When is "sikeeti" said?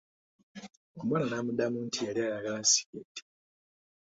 2.71-3.21